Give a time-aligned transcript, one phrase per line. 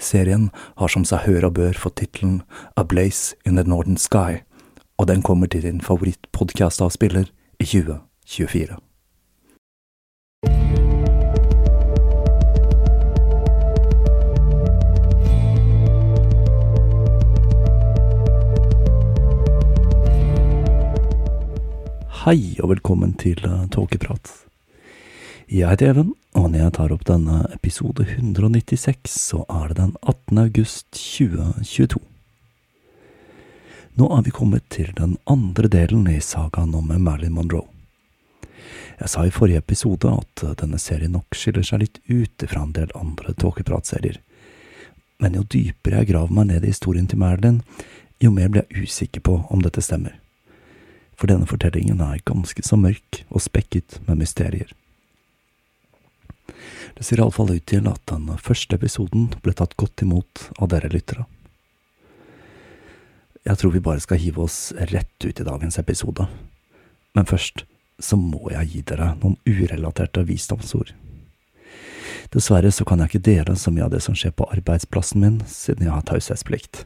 [0.00, 0.50] Serien
[0.80, 2.40] har som seg hør og bør fått tittelen
[2.80, 4.40] A Blaze in the Northern Sky,
[4.96, 7.28] og den kommer til din favorittpodkast-avspiller
[7.60, 8.80] i 2024.
[22.20, 23.40] Hei og velkommen til
[23.72, 24.49] Tåkeprat.
[25.50, 29.96] Jeg heter Even, og når jeg tar opp denne episode 196, så er det den
[30.06, 30.38] 18.
[30.38, 31.98] august 2022.
[33.98, 37.66] Nå er vi kommet til den andre delen i sagaen om Marilyn Monroe.
[39.00, 42.76] Jeg sa i forrige episode at denne serien nok skiller seg litt ut fra en
[42.78, 44.22] del andre tåkepratserier,
[45.18, 47.64] men jo dypere jeg graver meg ned i historien til Marilyn,
[48.22, 50.20] jo mer blir jeg usikker på om dette stemmer
[51.20, 54.70] for denne fortellingen er ganske så mørk og spekket med mysterier.
[56.96, 60.90] Det ser iallfall ut til at den første episoden ble tatt godt imot av dere
[60.92, 61.26] lyttere.
[63.46, 64.58] Jeg tror vi bare skal hive oss
[64.92, 66.26] rett ut i dagens episode,
[67.16, 67.64] men først
[68.00, 70.92] så må jeg gi dere noen urelaterte visdomsord.
[72.30, 75.40] Dessverre så kan jeg ikke dele så mye av det som skjer på arbeidsplassen min,
[75.50, 76.84] siden jeg har taushetsplikt.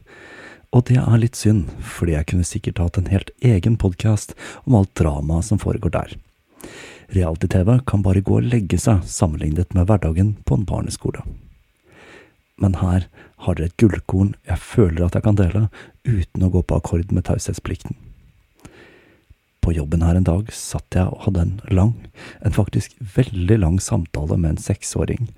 [0.75, 4.33] Og det er litt synd, fordi jeg kunne sikkert hatt en helt egen podkast
[4.65, 6.15] om alt dramaet som foregår der.
[7.13, 11.21] Reality-TV kan bare gå og legge seg sammenlignet med hverdagen på en barneskole.
[12.61, 13.07] Men her
[13.43, 15.67] har dere et gullkorn jeg føler at jeg kan dele,
[16.07, 17.97] uten å gå på akkord med taushetsplikten.
[19.65, 21.95] På jobben her en dag satt jeg og hadde en lang,
[22.45, 25.31] en faktisk veldig lang samtale med en seksåring,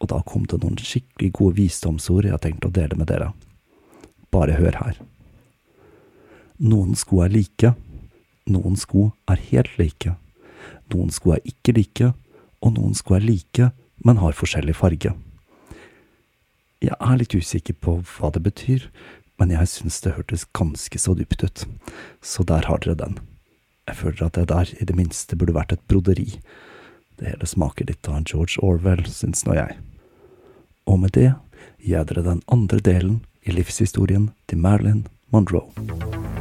[0.00, 3.30] og da kom det noen skikkelig gode visdomsord jeg tenkte å dele med dere.
[4.30, 5.00] Bare hør her.
[6.60, 7.72] Noen sko er like,
[8.48, 10.14] noen sko er helt like,
[10.94, 12.12] noen sko er ikke like,
[12.62, 13.70] og noen sko er like,
[14.04, 15.12] men har forskjellig farge.
[16.84, 18.90] Jeg er litt usikker på hva det betyr,
[19.40, 21.64] men jeg syns det hørtes ganske så dypt ut,
[22.24, 23.18] så der har dere den.
[23.86, 26.40] Jeg føler at det der i det minste burde vært et broderi.
[27.16, 29.78] Det hele smaker litt av George Orwell, syns nå jeg.
[30.86, 31.30] Og med det
[31.80, 36.35] gir jeg dere den andre delen i livshistorien til Marilyn Monroe.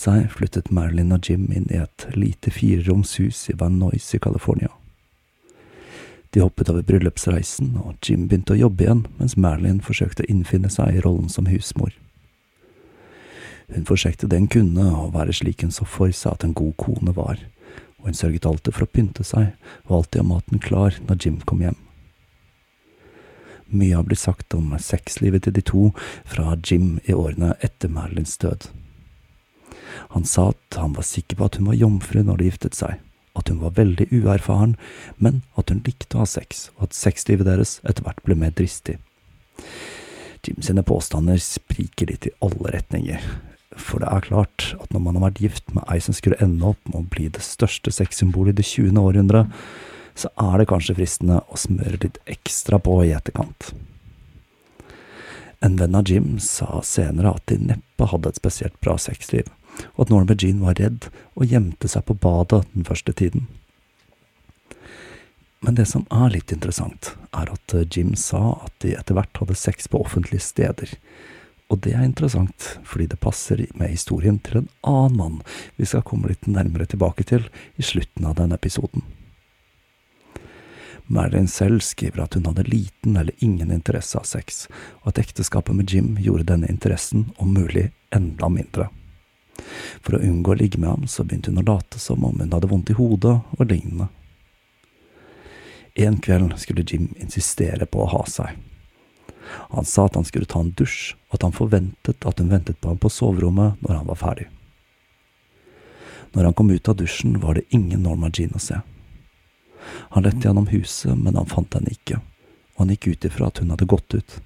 [0.00, 4.20] Seg, flyttet Marilyn og Jim inn i et lite fireroms hus i Van Nuys i
[4.22, 4.70] California.
[6.30, 10.70] De hoppet over bryllupsreisen, og Jim begynte å jobbe igjen, mens Marilyn forsøkte å innfinne
[10.70, 11.92] seg i rollen som husmor.
[13.70, 16.76] Hun forsøkte det hun kunne, å være slik hun så for seg at en god
[16.78, 17.42] kone var,
[17.98, 19.52] og hun sørget alltid for å pynte seg,
[19.88, 21.78] og alltid ha maten klar når Jim kom hjem.
[23.70, 25.82] Mye har blitt sagt om sexlivet til de to
[26.26, 28.66] fra Jim i årene etter Marilyns død.
[30.14, 32.98] Han sa at han var sikker på at hun var jomfru når de giftet seg,
[33.38, 34.76] at hun var veldig uerfaren,
[35.18, 38.54] men at hun likte å ha sex, og at sexlivet deres etter hvert ble mer
[38.56, 38.98] dristig.
[40.46, 43.20] Jim sine påstander spriker litt i alle retninger,
[43.76, 46.72] for det er klart at når man har vært gift med ei som skulle ende
[46.72, 48.98] opp med å bli det største sexsymbolet i det 20.
[48.98, 49.52] århundret,
[50.18, 53.70] så er det kanskje fristende å smøre litt ekstra på i etterkant.
[55.60, 59.48] En venn av Jim sa senere at de neppe hadde et spesielt bra sexliv,
[59.94, 63.48] og at Norma Jean var redd og gjemte seg på badet den første tiden.
[65.60, 69.58] Men det som er litt interessant, er at Jim sa at de etter hvert hadde
[69.60, 70.94] sex på offentlige steder.
[71.70, 75.40] Og det er interessant, fordi det passer med historien til en annen mann
[75.76, 77.44] vi skal komme litt nærmere tilbake til
[77.76, 79.04] i slutten av denne episoden.
[81.10, 84.64] Marilyn selv skriver at hun hadde liten eller ingen interesse av sex,
[85.02, 88.86] og at ekteskapet med Jim gjorde denne interessen om mulig enda mindre.
[90.00, 92.52] For å unngå å ligge med ham, så begynte hun å late som om hun
[92.52, 94.08] hadde vondt i hodet og lignende.
[95.94, 98.54] En kveld skulle Jim insistere på å ha seg.
[99.74, 102.78] Han sa at han skulle ta en dusj, og at han forventet at hun ventet
[102.80, 104.46] på ham på soverommet når han var ferdig.
[106.32, 108.78] Når han kom ut av dusjen, var det ingen Norma Jean å se.
[110.14, 112.20] Han lette gjennom huset, men han fant henne ikke,
[112.76, 114.36] og han gikk ut ifra at hun hadde gått ut.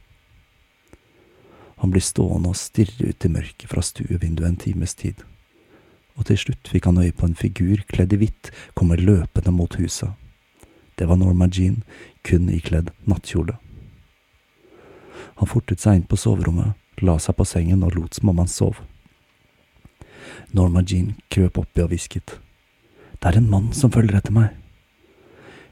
[1.85, 5.19] Han blir stående og stirre ut i mørket fra stuevinduet en times tid,
[6.17, 9.77] og til slutt fikk han øye på en figur kledd i hvitt komme løpende mot
[9.77, 10.15] huset.
[10.97, 11.83] Det var Norma Jean,
[12.25, 13.59] kun ikledd nattkjole.
[15.43, 16.73] Han fortet seg inn på soverommet,
[17.05, 18.81] la seg på sengen og lot som om han sov.
[20.57, 22.39] Norma Jean krøp oppi og hvisket.
[23.21, 24.57] Det er en mann som følger etter meg.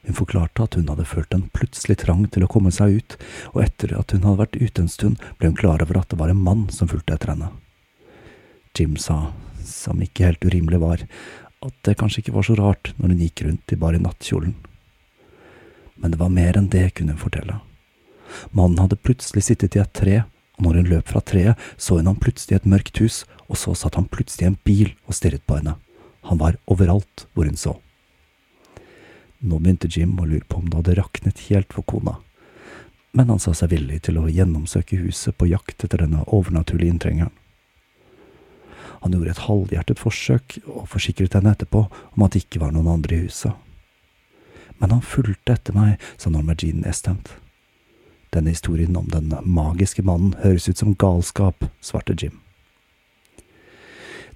[0.03, 3.17] Hun forklarte at hun hadde følt en plutselig trang til å komme seg ut,
[3.55, 6.19] og etter at hun hadde vært ute en stund, ble hun klar over at det
[6.19, 7.53] var en mann som fulgte etter henne.
[8.75, 9.31] Jim sa,
[9.63, 11.05] som ikke helt urimelig var,
[11.63, 14.57] at det kanskje ikke var så rart når hun gikk rundt i bare nattkjolen.
[16.03, 17.61] Men det var mer enn det, kunne hun fortelle.
[18.51, 20.25] Mannen hadde plutselig sittet i et tre,
[20.59, 23.61] og når hun løp fra treet, så hun ham plutselig i et mørkt hus, og
[23.61, 25.77] så satt han plutselig i en bil og stirret på henne.
[26.27, 27.77] Han var overalt hvor hun så.
[29.43, 32.21] Nå begynte Jim å lure på om det hadde raknet helt for kona,
[33.13, 37.33] men han sa seg villig til å gjennomsøke huset på jakt etter denne overnaturlige inntrengeren.
[39.03, 42.93] Han gjorde et halvhjertet forsøk og forsikret henne etterpå om at det ikke var noen
[42.93, 43.51] andre i huset.
[44.79, 47.35] Men han fulgte etter meg, sa Norma Jean nedstemt.
[48.33, 52.39] Denne historien om den magiske mannen høres ut som galskap, svarte Jim.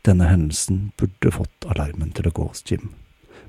[0.02, 2.90] Denne hendelsen burde fått alarmen til å gå hos Jim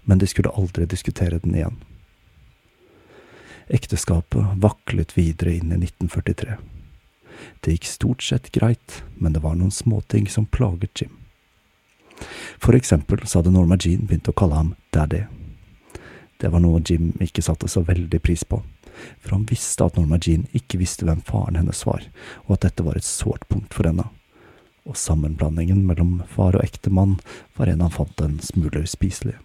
[0.08, 1.76] men de skulle aldri diskutere den igjen.
[3.68, 6.56] Ekteskapet vaklet videre inn i 1943.
[7.60, 11.18] Det gikk stort sett greit, men det var noen småting som plaget Jim.
[12.64, 15.26] For eksempel så hadde Norma Jean begynt å kalle ham Daddy.
[16.40, 18.62] Det var noe Jim ikke satte så veldig pris på,
[19.20, 22.08] for han visste at Norma Jean ikke visste hvem faren hennes var,
[22.48, 24.08] og at dette var et sårt punkt for henne.
[24.88, 27.18] Og sammenblandingen mellom far og ektemann
[27.60, 29.36] var en han fant en smule uspiselig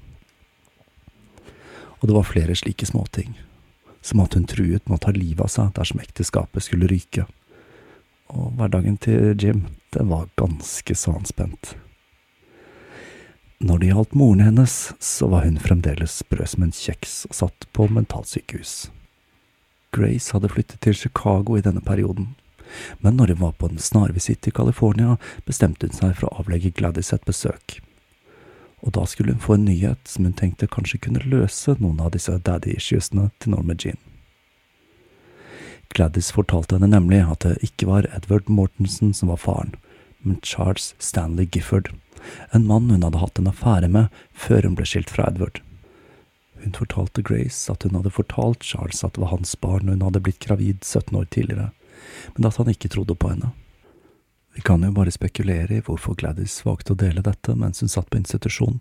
[2.02, 3.36] og det var flere slike småting,
[4.02, 7.28] som at hun truet med å ta livet av seg dersom ekteskapet skulle ryke.
[8.34, 11.76] Og hverdagen til Jim, den var ganske så anspent.
[13.62, 17.68] Når det gjaldt moren hennes, så var hun fremdeles sprø som en kjeks og satt
[17.70, 18.90] på mentalsykehus.
[19.94, 22.32] Grace hadde flyttet til Chicago i denne perioden,
[23.04, 25.14] men når hun var på en snarvisitt til California,
[25.46, 27.78] bestemte hun seg for å avlegge Gladys et besøk
[28.82, 32.12] og da skulle hun få en nyhet som hun tenkte kanskje kunne løse noen av
[32.16, 34.00] disse daddy-issuesene til Norma Jean.
[35.92, 39.74] Gladys fortalte henne nemlig at det ikke var Edward Mortensen som var faren,
[40.24, 41.92] men Charles Stanley Gifford,
[42.50, 45.60] en mann hun hadde hatt en affære med før hun ble skilt fra Edward.
[46.62, 50.22] Hun fortalte Grace at hun hadde fortalt Charles at det var hans barn hun hadde
[50.22, 51.70] blitt gravid 17 år tidligere,
[52.36, 53.52] men at han ikke trodde på henne.
[54.54, 58.10] Vi kan jo bare spekulere i hvorfor Gladys valgte å dele dette mens hun satt
[58.10, 58.80] på institusjon.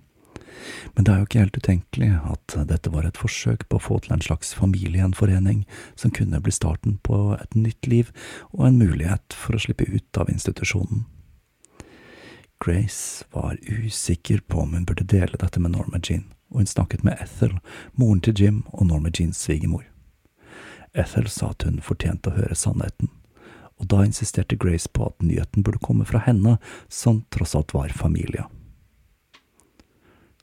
[0.93, 3.99] Men det er jo ikke helt utenkelig at dette var et forsøk på å få
[4.03, 5.63] til en slags familiegjenforening
[5.95, 8.11] som kunne bli starten på et nytt liv
[8.51, 11.05] og en mulighet for å slippe ut av institusjonen.
[12.61, 17.03] Grace var usikker på om hun burde dele dette med Norma Jean, og hun snakket
[17.07, 17.55] med Ethel,
[17.97, 19.87] moren til Jim og Norma Jeans svigermor.
[20.93, 23.09] Ethel sa at hun fortjente å høre sannheten,
[23.81, 26.57] og da insisterte Grace på at nyheten burde komme fra henne,
[26.87, 28.45] som tross alt var familie.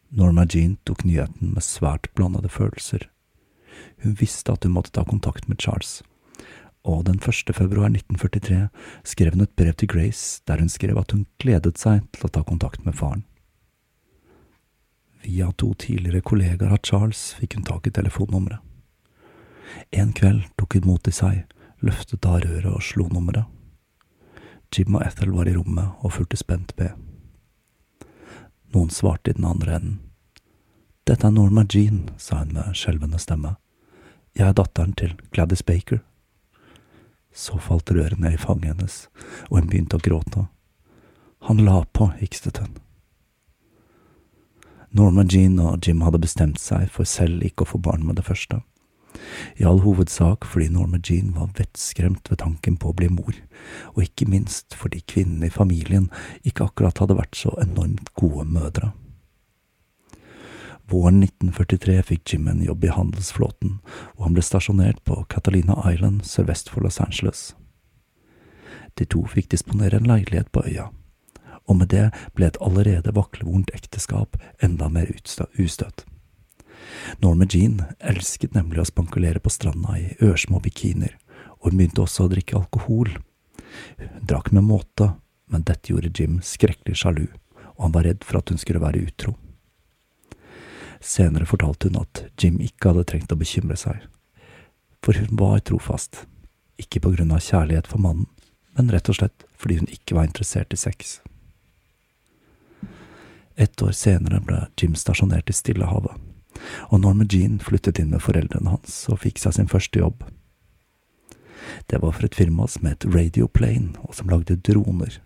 [0.09, 3.07] Norma Jean tok nyheten med svært blandede følelser.
[4.03, 6.01] Hun visste at hun måtte ta kontakt med Charles,
[6.83, 7.55] og den 1.
[7.55, 8.69] februar 1943
[9.05, 12.33] skrev hun et brev til Grace der hun skrev at hun gledet seg til å
[12.33, 13.27] ta kontakt med faren.
[15.23, 18.65] Via to tidligere kollegaer av Charles fikk hun tak i telefonnummeret.
[19.93, 21.45] En kveld tok hun mot i seg,
[21.85, 23.47] løftet av røret og slo nummeret.
[24.75, 26.93] Jim og Ethel var i rommet og fulgte spent med.
[28.75, 29.97] Noen svarte i den andre enden.
[31.09, 33.55] Dette er Norma Jean, sa hun med skjelvende stemme.
[34.37, 36.03] Jeg er datteren til Gladys Baker.
[37.33, 38.99] Så falt røret ned i fanget hennes,
[39.49, 40.45] og hun begynte å gråte.
[41.49, 42.77] Han la på, hikstet hun.
[44.93, 48.27] Norma Jean og Jim hadde bestemt seg for selv ikke å få barn med det
[48.29, 48.61] første.
[49.59, 53.35] I all hovedsak fordi Norma Jean var vettskremt ved tanken på å bli mor,
[53.95, 56.09] og ikke minst fordi kvinnene i familien
[56.47, 58.93] ikke akkurat hadde vært så enormt gode mødre.
[60.89, 63.75] Våren 1943 fikk Jim en jobb i handelsflåten,
[64.17, 67.51] og han ble stasjonert på Catalina Island sørvest for Los Angeles.
[68.97, 70.89] De to fikk disponere en leilighet på øya,
[71.69, 76.07] og med det ble et allerede vaklevorent ekteskap enda mer ustøtt.
[77.23, 81.17] Norma Jean elsket nemlig å spankulere på stranda i ørsmå bikiner,
[81.59, 83.11] og hun begynte også å drikke alkohol.
[83.99, 85.13] Hun drakk med måte,
[85.49, 87.27] men dette gjorde Jim skrekkelig sjalu,
[87.77, 89.35] og han var redd for at hun skulle være utro.
[91.01, 94.03] Senere fortalte hun at Jim ikke hadde trengt å bekymre seg,
[95.05, 96.25] for hun var trofast,
[96.79, 98.27] ikke på grunn av kjærlighet for mannen,
[98.79, 101.19] men rett og slett fordi hun ikke var interessert i sex.
[103.59, 106.15] Et år senere ble Jim stasjonert i Stillehavet,
[106.89, 110.25] og Norma Jean flyttet inn med foreldrene hans og fikk seg sin første jobb.
[111.87, 115.19] Det var for et firma som het Radioplane, og som lagde droner,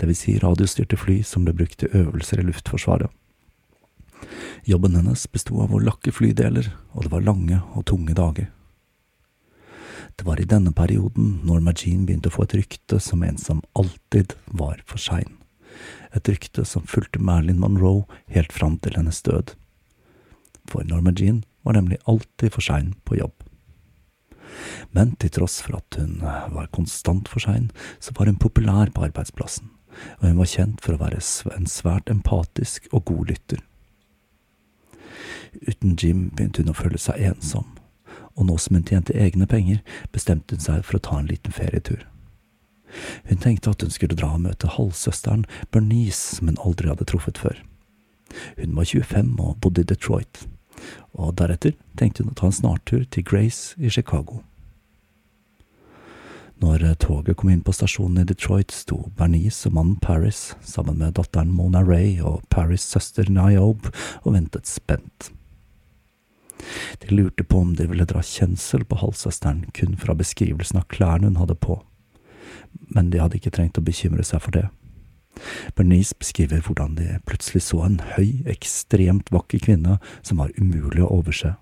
[0.00, 3.10] vil si radiostyrte fly som ble brukt til øvelser i Luftforsvaret.
[4.64, 8.50] Jobben hennes besto av å lakke flydeler, og det var lange og tunge dager.
[10.14, 13.64] Det var i denne perioden Norma Jean begynte å få et rykte som en som
[13.74, 15.36] alltid var for sein.
[16.14, 19.56] Et rykte som fulgte Marilyn Monroe helt fram til hennes død.
[20.70, 23.34] For Norma Jean var nemlig alltid for sein på jobb.
[24.92, 29.04] Men til tross for at hun var konstant for sein, så var hun populær på
[29.08, 29.70] arbeidsplassen,
[30.20, 31.22] og hun var kjent for å være
[31.56, 33.62] en svært empatisk og god lytter.
[35.68, 37.66] Uten Jim begynte hun å føle seg ensom,
[38.34, 41.54] og nå som hun tjente egne penger, bestemte hun seg for å ta en liten
[41.54, 42.02] ferietur.
[43.28, 47.40] Hun tenkte at hun skulle dra og møte halvsøsteren Bernice, som hun aldri hadde truffet
[47.42, 47.58] før.
[48.58, 50.44] Hun var 25 og bodde i Detroit,
[51.14, 54.42] og deretter tenkte hun å ta en snartur til Grace i Chicago.
[56.62, 61.16] Når toget kom inn på stasjonen i Detroit, sto Bernice og mannen Paris sammen med
[61.18, 63.90] datteren Mona Ray og Paris' søster Niobe
[64.22, 65.32] og ventet spent.
[67.02, 71.28] De lurte på om de ville dra kjensel på halvsøsteren kun fra beskrivelsen av klærne
[71.28, 71.80] hun hadde på,
[72.94, 74.68] men de hadde ikke trengt å bekymre seg for det.
[75.76, 81.10] Bernice beskriver hvordan de plutselig så en høy, ekstremt vakker kvinne som var umulig å
[81.18, 81.54] overse.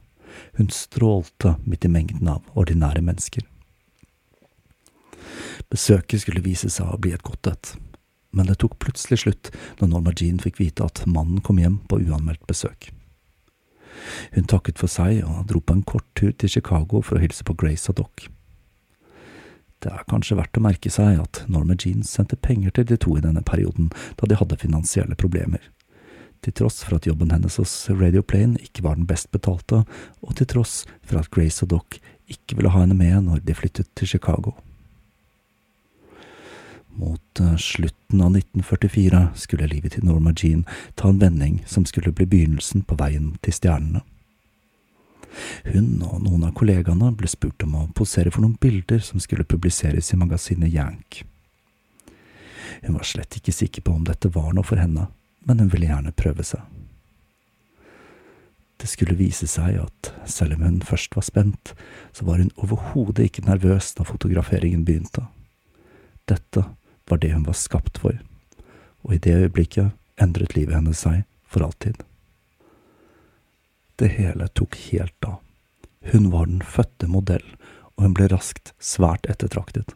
[0.59, 3.47] Hun strålte midt i mengden av ordinære mennesker.
[5.73, 7.75] Besøket skulle vise seg å bli et godt et,
[8.33, 12.01] men det tok plutselig slutt når Norma Jean fikk vite at mannen kom hjem på
[12.03, 12.91] uanmeldt besøk.
[14.33, 17.45] Hun takket for seg og dro på en kort tur til Chicago for å hilse
[17.47, 18.29] på Grace og Doc.
[19.83, 23.17] Det er kanskje verdt å merke seg at Norma Jean sendte penger til de to
[23.19, 25.63] i denne perioden, da de hadde finansielle problemer.
[26.43, 29.83] Til tross for at jobben hennes hos Radio Plane ikke var den best betalte,
[30.23, 31.99] og til tross for at Grace og Doc
[32.31, 34.55] ikke ville ha henne med når de flyttet til Chicago.
[36.95, 42.13] Mot eh, slutten av 1944 skulle livet til Norma Jean ta en vending som skulle
[42.15, 44.05] bli begynnelsen på veien til stjernene.
[45.65, 49.49] Hun og noen av kollegaene ble spurt om å posere for noen bilder som skulle
[49.49, 51.23] publiseres i magasinet Yank.
[52.83, 55.09] Hun var slett ikke sikker på om dette var noe for henne,
[55.47, 56.63] men hun ville gjerne prøve seg.
[58.83, 61.75] Det skulle vise seg at selv om hun først var spent,
[62.11, 65.29] så var hun overhodet ikke nervøs da fotograferingen begynte.
[66.27, 66.65] Dette
[67.07, 68.19] var det hun var skapt for,
[69.07, 72.03] og i det øyeblikket endret livet hennes seg for alltid.
[73.97, 75.41] Det hele tok helt av.
[76.13, 77.45] Hun var den fødte modell,
[77.97, 79.95] og hun ble raskt svært ettertraktet.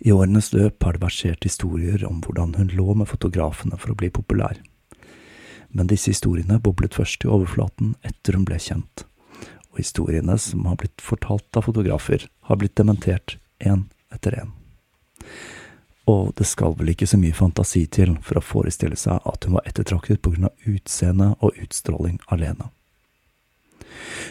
[0.00, 3.98] I årenes løp har det versert historier om hvordan hun lå med fotografene for å
[3.98, 4.58] bli populær.
[5.74, 9.04] Men disse historiene boblet først i overflaten etter hun ble kjent,
[9.72, 14.54] og historiene som har blitt fortalt av fotografer, har blitt dementert én etter én.
[16.10, 19.56] Og det skal vel ikke så mye fantasi til for å forestille seg at hun
[19.56, 22.68] var ettertraktet på grunn av utseende og utstråling alene.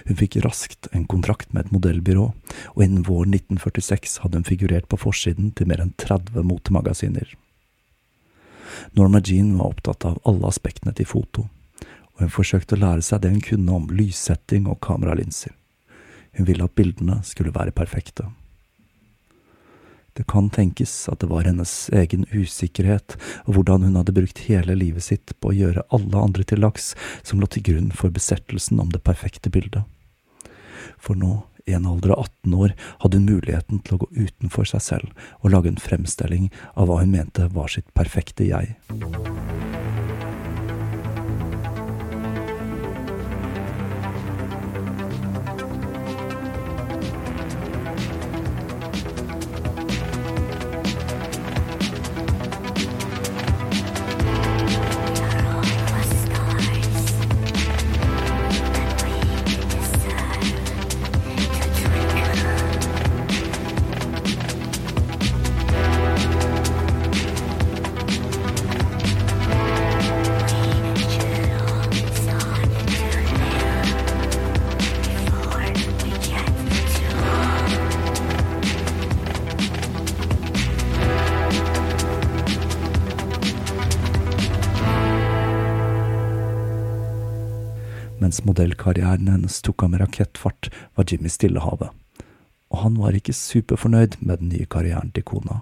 [0.05, 2.25] Hun fikk raskt en kontrakt med et modellbyrå,
[2.75, 7.33] og innen våren 1946 hadde hun figurert på forsiden til mer enn 30 motemagasiner.
[8.97, 11.47] Norma Jean var opptatt av alle aspektene til foto,
[12.13, 15.55] og hun forsøkte å lære seg det hun kunne om lyssetting og kameralinser.
[16.37, 18.27] Hun ville at bildene skulle være perfekte.
[20.13, 23.15] Det kan tenkes at det var hennes egen usikkerhet
[23.47, 26.93] og hvordan hun hadde brukt hele livet sitt på å gjøre alle andre til laks,
[27.25, 29.81] som lå til grunn for besettelsen om det perfekte bildet.
[31.01, 34.67] For nå, i en alder av 18 år, hadde hun muligheten til å gå utenfor
[34.69, 38.75] seg selv og lage en fremstilling av hva hun mente var sitt perfekte jeg.
[88.85, 91.91] Mens hennes tok av med rakettfart, var Jimmy Stillehavet,
[92.69, 95.61] og han var ikke superfornøyd med den nye karrieren til kona.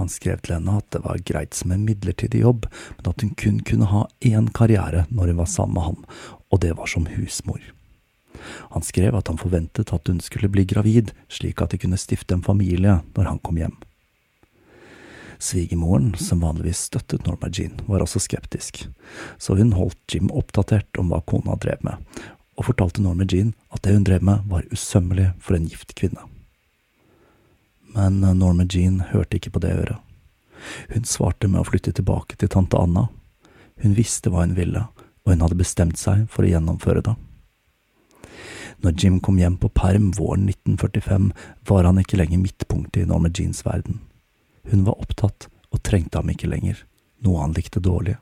[0.00, 2.64] Han skrev til henne at det var greit som en midlertidig jobb,
[2.96, 6.04] men at hun kun kunne ha én karriere når hun var sammen med ham,
[6.48, 7.60] og det var som husmor.
[8.72, 12.34] Han skrev at han forventet at hun skulle bli gravid, slik at de kunne stifte
[12.34, 13.76] en familie når han kom hjem.
[15.42, 18.84] Svigermoren, som vanligvis støttet Norma Jean, var også skeptisk,
[19.42, 21.98] så hun holdt Jim oppdatert om hva kona drev med,
[22.54, 26.28] og fortalte Norma Jean at det hun drev med var usømmelig for en gift kvinne.
[27.96, 29.98] Men Norma Jean hørte ikke på det øret.
[30.94, 33.08] Hun svarte med å flytte tilbake til tante Anna.
[33.82, 34.84] Hun visste hva hun ville,
[35.26, 37.16] og hun hadde bestemt seg for å gjennomføre det.
[38.86, 41.28] Når Jim kom hjem på perm våren 1945,
[41.66, 43.98] var han ikke lenger midtpunktet i Norma Jeans verden.
[44.70, 46.84] Hun var opptatt og trengte ham ikke lenger,
[47.24, 48.16] noe han likte dårlig.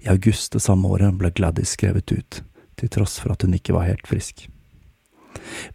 [0.00, 2.42] I august det samme året ble Gladys skrevet ut,
[2.80, 4.48] til tross for at hun ikke var helt frisk.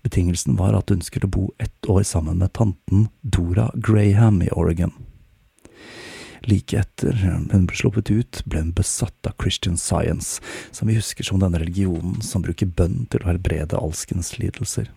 [0.04, 4.94] Betingelsen var at hun skulle bo ett år sammen med tanten Dora Graham i Oregon.
[6.46, 11.26] Like etter hun ble sluppet ut, ble hun besatt av Christian Science, som vi husker
[11.26, 14.92] som denne religionen som bruker bønn til å helbrede alskens lidelser.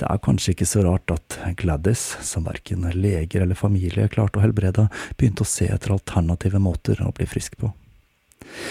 [0.00, 4.44] Det er kanskje ikke så rart at Gladys, som verken leger eller familie klarte å
[4.46, 4.86] helbrede,
[5.20, 7.68] begynte å se etter alternative måter å bli frisk på.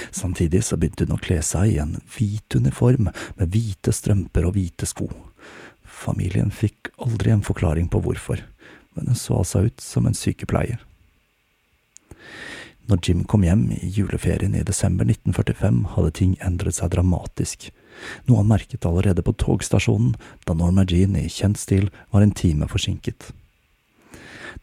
[0.09, 4.57] Samtidig så begynte hun å kle seg i en hvit uniform med hvite strømper og
[4.57, 5.05] hvite sko.
[5.85, 8.41] Familien fikk aldri en forklaring på hvorfor,
[8.97, 10.81] men hun så altså ut som en sykepleier.
[12.89, 17.69] Når Jim kom hjem i juleferien i desember 1945, hadde ting endret seg dramatisk
[18.27, 22.69] noe han merket allerede på togstasjonen, da Norma Jean i kjent stil var en time
[22.71, 23.31] forsinket.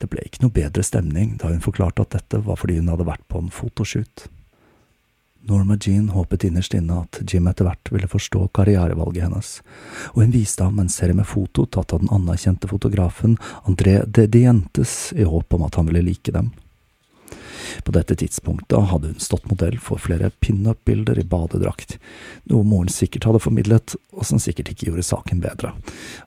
[0.01, 3.09] Det ble ikke noe bedre stemning da hun forklarte at dette var fordi hun hadde
[3.09, 4.27] vært på en fotoshoot.
[5.47, 9.51] Norma Jean håpet innerst inne at Jim etter hvert ville forstå karrierevalget hennes,
[10.13, 14.27] og hun viste ham en serie med foto tatt av den anerkjente fotografen André de
[14.27, 16.51] Dientes i håp om at han ville like dem.
[17.85, 21.97] På dette tidspunktet hadde hun stått modell for flere pinup-bilder i badedrakt,
[22.51, 25.73] noe moren sikkert hadde formidlet, og som sikkert ikke gjorde saken bedre,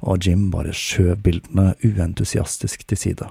[0.01, 3.29] og Jim bare skjøv bildene uentusiastisk til side.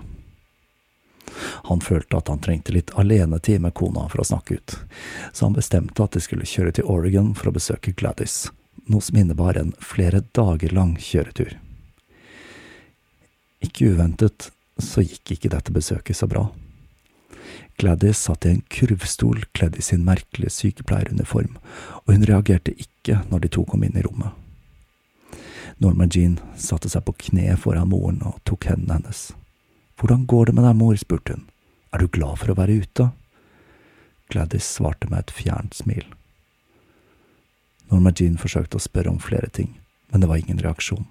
[1.68, 4.76] Han følte at han trengte litt alenetid med kona for å snakke ut,
[5.32, 8.46] så han bestemte at de skulle kjøre til Oregon for å besøke Gladys,
[8.88, 11.58] noe som innebar en flere dager lang kjøretur.
[13.64, 16.46] Ikke uventet så gikk ikke dette besøket så bra.
[17.78, 21.54] Gladys satt i en kurvstol kledd i sin merkelige sykepleieruniform,
[22.02, 24.34] og hun reagerte ikke når de to kom inn i rommet.
[25.78, 29.28] Norma Jean satte seg på kne foran moren og tok hendene hennes.
[29.98, 30.98] Hvordan går det med deg, mor?
[30.98, 31.46] spurte hun.
[31.94, 33.10] Er du glad for å være ute?
[34.28, 36.04] Gladys svarte med et fjernt smil.
[37.92, 39.76] Norma Jean forsøkte å spørre om flere ting,
[40.10, 41.06] men det var ingen reaksjon.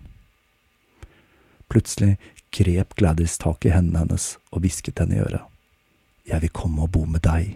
[1.71, 2.17] Plutselig
[2.51, 5.47] grep Gladys tak i hendene hennes og hvisket henne i øret.
[6.27, 7.55] Jeg vil komme og bo med deg.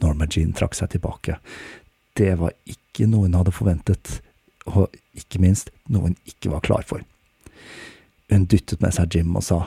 [0.00, 1.38] Norma Jean trakk seg tilbake.
[2.16, 4.20] Det var ikke noe hun hadde forventet,
[4.68, 7.04] og ikke minst noe hun ikke var klar for.
[8.30, 9.60] Hun dyttet med seg Jim og sa,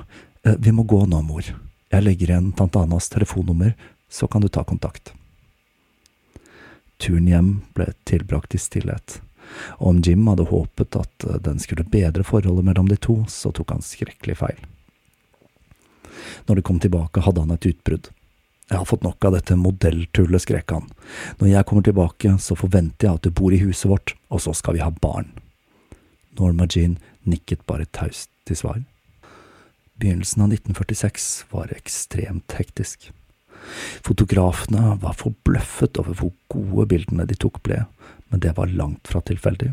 [0.44, 1.44] «Eh, Vi må gå nå, mor.
[1.92, 3.74] Jeg legger igjen tante Annas telefonnummer,
[4.10, 5.14] så kan du ta kontakt.
[6.98, 9.20] Turen hjem ble tilbrakt i stillhet,
[9.80, 13.76] og om Jim hadde håpet at den skulle bedre forholdet mellom de to, så tok
[13.76, 14.62] han skrekkelig feil.
[16.47, 18.10] Når de kom tilbake, hadde han et utbrudd.
[18.69, 20.88] Jeg har fått nok av dette modelltullet, skrek han.
[21.39, 24.56] Når jeg kommer tilbake, så forventer jeg at du bor i huset vårt, og så
[24.58, 25.34] skal vi ha barn.
[26.39, 26.97] Norma Jean
[27.30, 28.80] nikket bare taust til svar.
[30.02, 33.12] Begynnelsen av 1946 var ekstremt hektisk.
[34.04, 37.84] Fotografene var forbløffet over hvor gode bildene de tok ble,
[38.32, 39.71] men det var langt fra tilfeldig.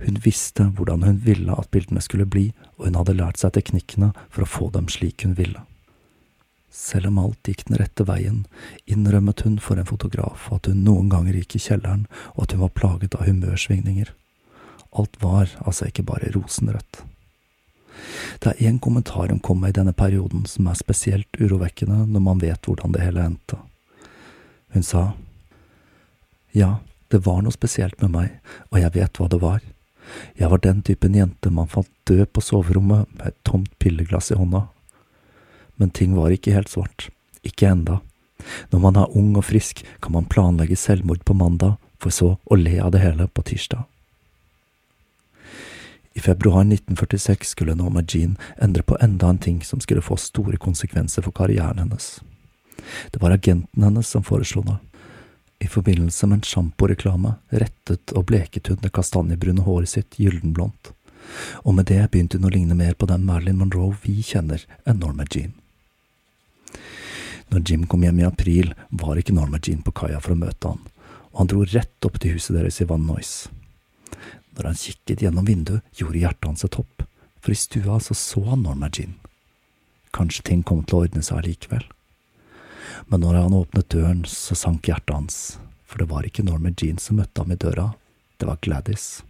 [0.00, 4.12] Hun visste hvordan hun ville at bildene skulle bli, og hun hadde lært seg teknikkene
[4.30, 5.60] for å få dem slik hun ville.
[6.70, 8.44] Selv om alt gikk den rette veien,
[8.86, 12.62] innrømmet hun for en fotograf at hun noen ganger gikk i kjelleren, og at hun
[12.62, 14.12] var plaget av humørsvingninger.
[14.98, 17.02] Alt var altså ikke bare rosenrødt.
[18.40, 22.22] Det er én kommentar hun kom med i denne perioden som er spesielt urovekkende når
[22.24, 23.58] man vet hvordan det hele endte.
[24.72, 25.12] Hun sa,
[26.54, 26.78] Ja,
[27.10, 28.30] det var noe spesielt med meg,
[28.70, 29.60] og jeg vet hva det var.
[30.38, 34.38] Jeg var den typen jente man fant død på soverommet med et tomt pilleglass i
[34.38, 34.66] hånda.
[35.76, 37.08] Men ting var ikke helt svart.
[37.46, 38.00] Ikke enda.
[38.72, 42.56] Når man er ung og frisk, kan man planlegge selvmord på mandag, for så å
[42.56, 43.84] le av det hele på tirsdag.
[46.16, 50.58] I februar 1946 skulle Norma Jean endre på enda en ting som skulle få store
[50.58, 52.18] konsekvenser for karrieren hennes.
[53.12, 54.76] Det var agenten hennes som foreslo det.
[55.60, 60.92] I forbindelse med en sjamporeklame rettet og bleket hun det kastanjebrune håret sitt gyldenblondt,
[61.68, 65.02] og med det begynte hun å ligne mer på den Marilyn Monroe vi kjenner, enn
[65.04, 65.52] Norma Jean.
[67.50, 70.72] Når Jim kom hjem i april, var ikke Norma Jean på kaia for å møte
[70.72, 70.80] han,
[71.30, 73.34] og han dro rett opp til huset deres i Van Nuys.
[74.56, 77.04] Når han kikket gjennom vinduet, gjorde hjertet hans et hopp,
[77.40, 79.18] for i stua så så han Norma Jean.
[80.16, 81.84] Kanskje ting kom til å ordne seg allikevel.
[83.06, 85.40] Men når han åpnet døren, så sank hjertet hans,
[85.86, 87.90] for det var ikke Norma Jean som møtte ham i døra,
[88.40, 89.22] det var Gladys.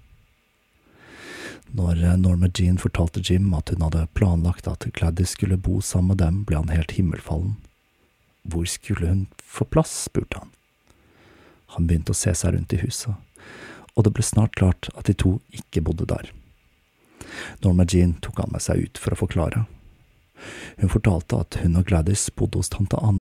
[1.71, 6.23] Når Norma Jean fortalte Jim at hun hadde planlagt at Gladys skulle bo sammen med
[6.25, 7.57] dem, ble han helt himmelfallen.
[8.43, 10.55] Hvor skulle hun få plass, spurte han.
[11.77, 13.15] Han begynte å se seg rundt i huset
[13.95, 16.31] og det ble snart klart at de to ikke bodde der.
[17.65, 19.67] Norma Jean tok han med seg ut for å forklare.
[20.81, 23.21] Hun fortalte at hun og Gladys bodde hos tante Anne.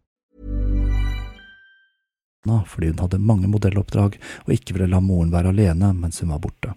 [2.45, 6.41] Fordi hun hadde mange modelloppdrag og ikke ville la moren være alene mens hun var
[6.41, 6.73] borte.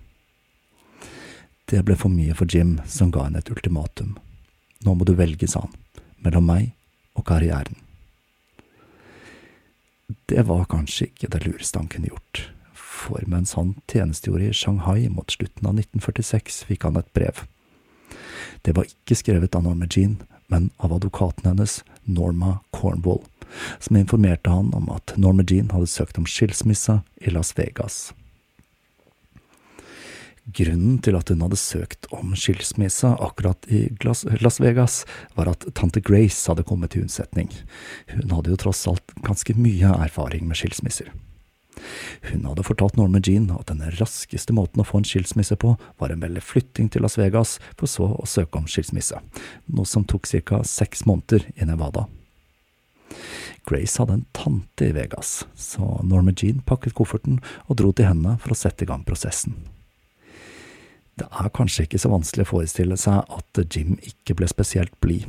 [1.64, 4.18] Det ble for mye for Jim, som ga henne et ultimatum.
[4.84, 5.72] Nå må du velge, sa han,
[6.20, 6.74] mellom meg
[7.16, 7.78] og karrieren.
[10.28, 12.42] Det var kanskje ikke det lureste han kunne gjort,
[12.76, 17.46] for mens han tjenestegjorde i Shanghai mot slutten av 1946, fikk han et brev.
[18.64, 20.18] Det var ikke skrevet av Norma Jean,
[20.52, 23.24] men av advokaten hennes, Norma Cornwall,
[23.78, 28.12] som informerte han om at Norma Jean hadde søkt om skilsmisse i Las Vegas.
[30.44, 35.04] Grunnen til at hun hadde søkt om skilsmisse akkurat i Las Vegas,
[35.38, 37.48] var at tante Grace hadde kommet til unnsetning.
[38.12, 41.08] Hun hadde jo tross alt ganske mye erfaring med skilsmisser.
[42.28, 46.12] Hun hadde fortalt Norma Jean at den raskeste måten å få en skilsmisse på, var
[46.12, 49.20] en melde flytting til Las Vegas, for så å søke om skilsmisse,
[49.72, 50.60] noe som tok ca.
[50.60, 52.04] seks måneder i Nevada.
[53.68, 58.36] Grace hadde en tante i Vegas, så Norma Jean pakket kofferten og dro til henne
[58.42, 59.56] for å sette i gang prosessen.
[61.14, 65.28] Det er kanskje ikke så vanskelig å forestille seg at Jim ikke ble spesielt blid,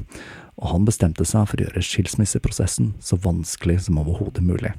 [0.58, 4.74] og han bestemte seg for å gjøre skilsmisseprosessen så vanskelig som overhodet mulig.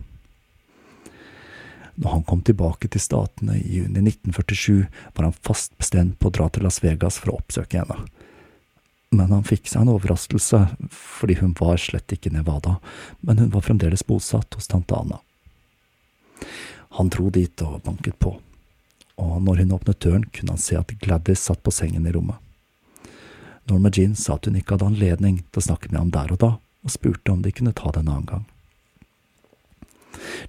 [1.96, 4.84] Når han kom tilbake til Statene i juni 1947,
[5.16, 8.02] var han fast bestemt på å dra til Las Vegas for å oppsøke henne.
[9.14, 12.78] Men han fikk seg en overraskelse, fordi hun var slett ikke Nevada,
[13.20, 15.20] men hun var fremdeles bosatt hos tante Anna.
[16.98, 18.34] Han dro dit og banket på
[19.16, 22.36] og når hun åpnet døren, kunne han se at Gladys satt på sengen i rommet.
[23.66, 26.42] Norma Jean sa at hun ikke hadde anledning til å snakke med ham der og
[26.42, 26.50] da,
[26.86, 28.44] og spurte om de kunne ta det en annen gang.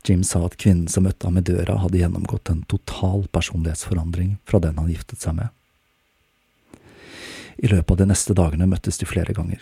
[0.05, 4.61] Jim sa at kvinnen som møtte ham i døra, hadde gjennomgått en total personlighetsforandring fra
[4.63, 5.56] den han giftet seg med.
[7.57, 9.61] I løpet av de neste dagene møttes de flere ganger.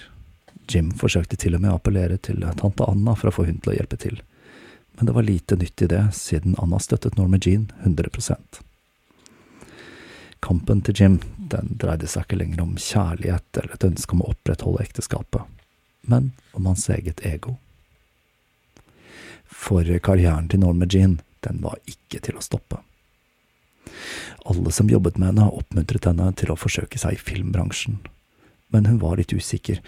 [0.67, 3.71] Jim forsøkte til og med å appellere til tante Anna for å få hun til
[3.71, 4.21] å hjelpe til,
[4.95, 8.09] men det var lite nytt i det, siden Anna støttet Norma Jean 100
[10.39, 14.31] Kampen til Jim den dreide seg ikke lenger om kjærlighet eller et ønske om å
[14.33, 15.41] opprettholde ekteskapet,
[16.01, 17.57] men om hans eget ego.
[19.45, 22.81] For karrieren til Norma Jean, den var ikke til å stoppe.
[24.45, 27.99] Alle som jobbet med henne, oppmuntret henne til å forsøke seg i filmbransjen,
[28.73, 29.81] men hun var litt usikker,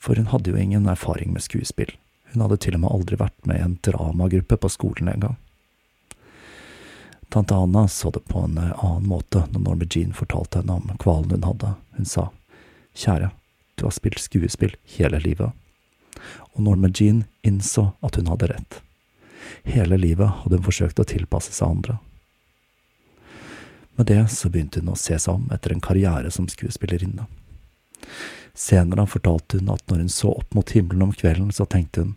[0.00, 1.94] for hun hadde jo ingen erfaring med skuespill.
[2.34, 5.36] Hun hadde til og med aldri vært med i en dramagruppe på skolen engang.
[7.34, 10.98] Tante Anna så det på en eh, annen måte når Norma Jean fortalte henne om
[11.02, 11.72] kvalen hun hadde.
[11.96, 12.28] Hun sa,
[12.94, 13.32] Kjære,
[13.74, 15.50] du har spilt skuespill hele livet.
[16.54, 18.80] Og Norma Jean innså at hun hadde rett.
[19.66, 21.98] Hele livet hadde hun forsøkt å tilpasse seg andre.
[23.96, 27.26] Med det så begynte hun å se seg om etter en karriere som skuespillerinne.
[28.54, 32.14] Senere fortalte hun at når hun så opp mot himmelen om kvelden, så tenkte hun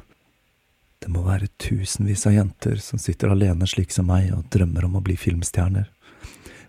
[0.97, 4.97] det må være tusenvis av jenter som sitter alene slik som meg og drømmer om
[4.97, 5.85] å bli filmstjerner,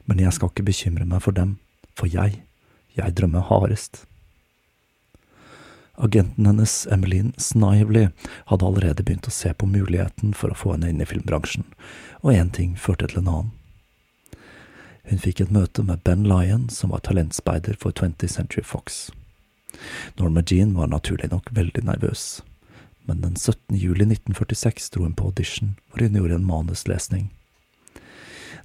[0.04, 1.56] men jeg skal ikke bekymre meg for dem,
[1.96, 2.42] for jeg,
[2.92, 4.04] jeg drømmer hardest.
[5.98, 8.08] Agenten hennes, Emmeline Snively,
[8.52, 11.66] hadde allerede begynt å se på muligheten for å få henne inn i filmbransjen,
[12.22, 13.57] og én ting førte til en annen.
[15.08, 19.08] Hun fikk et møte med Ben Lyon, som var talentspeider for 20th Century Fox.
[20.18, 22.40] Norma Jean var naturlig nok veldig nervøs
[23.08, 23.76] men den 17.
[23.76, 27.30] juli 1946 dro hun på audition, hvor hun gjorde en manuslesning.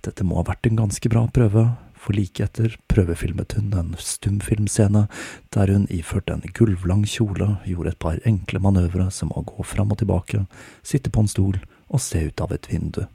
[0.04, 1.64] Dette må ha vært en ganske bra prøve,
[1.96, 5.06] for like etter prøvefilmet hun en stumfilmscene
[5.56, 9.96] der hun iført en gulvlang kjole gjorde et par enkle manøvre som å gå fram
[9.96, 10.44] og tilbake,
[10.84, 13.06] sitte på en stol og se ut av et vindu.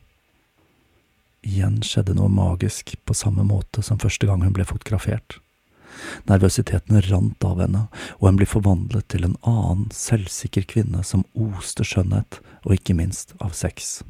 [1.47, 5.39] Igjen skjedde noe magisk, på samme måte som første gang hun ble fotografert.
[6.29, 7.87] Nervøsiteten rant av henne,
[8.19, 13.35] og hun ble forvandlet til en annen, selvsikker kvinne som oste skjønnhet, og ikke minst
[13.43, 14.03] av sex.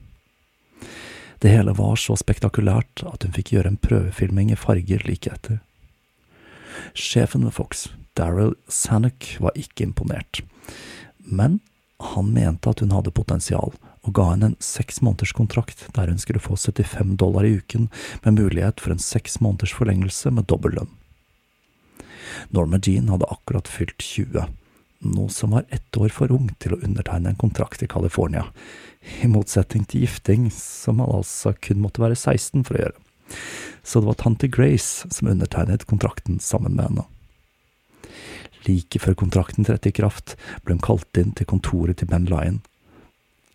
[1.39, 5.61] Det hele var så spektakulært at hun fikk gjøre en prøvefilming i farger like etter.
[6.99, 7.89] Sjefen ved Fox,
[8.19, 10.43] Daryl Sannock, var ikke imponert,
[11.23, 11.61] men
[12.15, 13.75] han mente at hun hadde potensial,
[14.09, 17.89] og ga henne en seks måneders kontrakt der hun skulle få 75 dollar i uken,
[18.25, 20.95] med mulighet for en seks måneders forlengelse med dobbel lønn.
[22.55, 24.47] Norma Jean hadde akkurat fylt 20,
[25.13, 28.47] noe som var ett år for ung til å undertegne en kontrakt i California,
[29.23, 33.05] i motsetning til gifting, som han altså kun måtte være 16 for å gjøre.
[33.85, 37.07] Så det var tante Grace som undertegnet kontrakten sammen med henne.
[38.67, 42.61] Like før kontrakten trådte i kraft, ble hun kalt inn til kontoret til Ben Lyon.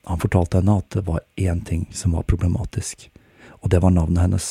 [0.04, 3.10] Han fortalte henne at det var én ting som var problematisk,
[3.62, 4.50] og det var navnet hennes,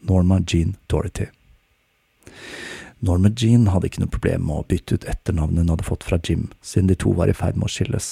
[0.00, 1.28] Norma Jean Dorothy.
[3.00, 6.18] Norma Jean hadde ikke noe problem med å bytte ut etternavnet hun hadde fått fra
[6.24, 8.10] Jim, siden de to var i ferd med å skilles.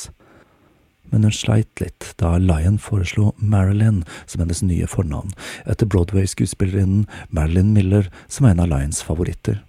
[1.10, 5.32] Men hun sleit litt da Lion foreslo Marilyn som hennes nye fornavn,
[5.64, 9.62] etter Broadway-skuespillerinnen Marilyn Miller som en av Lions favoritter.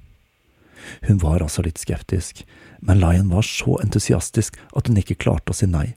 [1.08, 2.46] Hun var altså litt skeptisk,
[2.80, 5.94] men Lion var så entusiastisk at hun ikke klarte å si nei.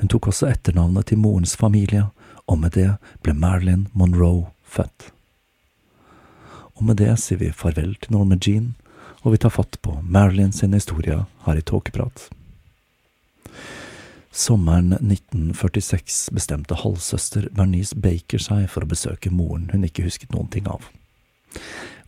[0.00, 2.06] Hun tok også etternavnet til morens familie,
[2.48, 5.10] og med det ble Marilyn Monroe født.
[6.80, 8.72] Og med det sier vi farvel til Norma Jean,
[9.20, 12.30] og vi tar fatt på Marilyn sin historie her i Tåkeprat.
[14.32, 20.48] Sommeren 1946 bestemte halvsøster Bernice Baker seg for å besøke moren hun ikke husket noen
[20.48, 20.86] ting av.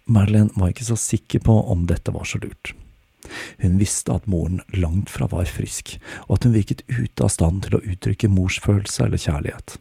[0.07, 2.72] Marilyn var ikke så sikker på om dette var så lurt.
[3.62, 7.64] Hun visste at moren langt fra var frisk, og at hun virket ute av stand
[7.66, 9.76] til å uttrykke morsfølelse eller kjærlighet.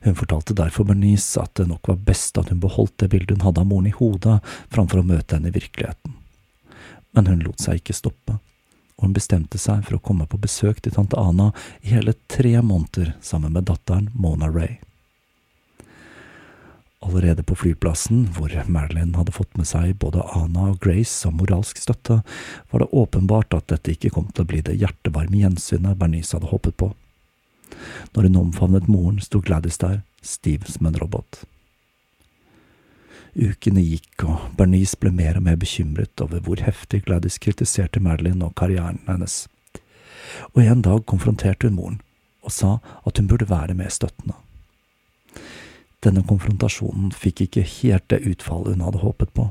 [0.00, 3.46] Hun fortalte derfor Bernice at det nok var best at hun beholdt det bildet hun
[3.46, 4.38] hadde av moren i hodet,
[4.70, 6.14] framfor å møte henne i virkeligheten.
[7.16, 8.38] Men hun lot seg ikke stoppe,
[8.98, 12.58] og hun bestemte seg for å komme på besøk til tante Ana i hele tre
[12.62, 14.78] måneder sammen med datteren Mona Ray.
[17.00, 21.78] Allerede på flyplassen, hvor Marilyn hadde fått med seg både Ana og Grace som moralsk
[21.78, 22.22] støtte,
[22.70, 26.50] var det åpenbart at dette ikke kom til å bli det hjertevarme gjensynet Bernice hadde
[26.50, 26.90] håpet på.
[28.16, 31.44] Når hun omfavnet moren, sto Gladys der, stiv som en robot.
[33.38, 38.42] Ukene gikk, og Bernice ble mer og mer bekymret over hvor heftig Gladys kritiserte Marilyn
[38.42, 39.44] og karrieren hennes.
[40.56, 42.02] Og en dag konfronterte hun moren,
[42.42, 44.34] og sa at hun burde være mer støttende.
[46.04, 49.48] Denne konfrontasjonen fikk ikke helt det utfallet hun hadde håpet på,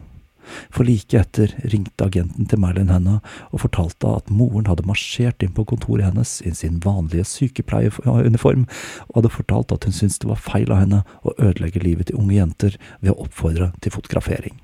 [0.71, 3.17] for like etter ringte agenten til Merlin henne
[3.49, 8.63] og fortalte at moren hadde marsjert inn på kontoret hennes i sin vanlige sykepleieruniform,
[9.09, 12.21] og hadde fortalt at hun syntes det var feil av henne å ødelegge livet til
[12.21, 14.55] unge jenter ved å oppfordre til fotografering.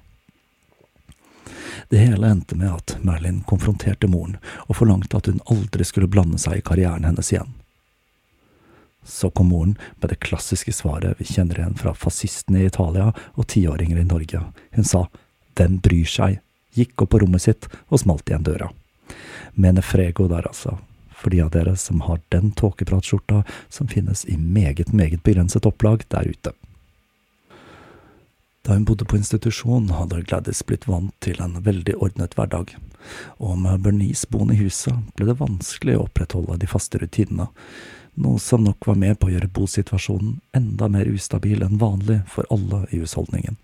[1.92, 4.38] Det hele endte med at Merlin konfronterte moren
[4.70, 7.52] og forlangte at hun aldri skulle blande seg i karrieren hennes igjen.
[9.04, 13.48] Så kom moren med det klassiske svaret vi kjenner igjen fra fascistene i Italia og
[13.52, 14.42] tiåringer i Norge.
[14.76, 15.06] Hun sa
[15.58, 16.40] hvem bryr seg,
[16.74, 18.72] gikk opp på rommet sitt og smalt igjen døra.
[19.54, 20.78] Mene frego der, altså,
[21.14, 26.08] for de av dere som har den tåkepratskjorta som finnes i meget, meget begrenset opplag
[26.10, 26.56] der ute.
[28.64, 32.72] Da hun bodde på institusjon, hadde Gladys blitt vant til en veldig ordnet hverdag,
[33.44, 37.50] og med Bernice boende i huset ble det vanskelig å opprettholde de faste rutinene,
[38.14, 42.48] noe som nok var med på å gjøre bosituasjonen enda mer ustabil enn vanlig for
[42.54, 43.58] alle i husholdningen.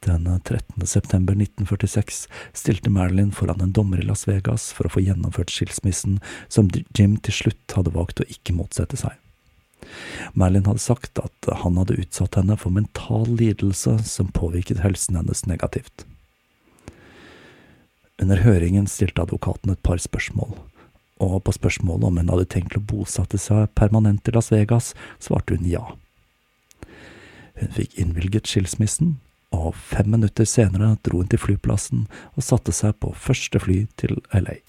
[0.00, 0.86] Den 13.
[0.86, 2.22] september 1946
[2.56, 7.18] stilte Marilyn foran en dommer i Las Vegas for å få gjennomført skilsmissen som Jim
[7.20, 9.12] til slutt hadde valgt å ikke motsette seg.
[10.32, 15.44] Marilyn hadde sagt at han hadde utsatt henne for mental lidelse som påvirket helsen hennes
[15.50, 16.06] negativt.
[18.20, 20.56] Under høringen stilte advokaten et par spørsmål,
[21.20, 25.56] og på spørsmålet om hun hadde tenkt å bosette seg permanent i Las Vegas, svarte
[25.56, 25.84] hun ja.
[27.60, 29.18] Hun fikk innvilget skilsmissen,
[29.50, 32.06] og fem minutter senere dro hun til flyplassen
[32.36, 34.60] og satte seg på første fly til LA.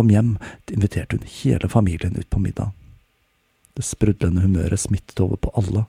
[0.00, 0.38] Kom hjem,
[0.72, 2.72] inviterte hun hele familien ut på middag.
[3.76, 5.84] Det sprudlende humøret smittet over på alle,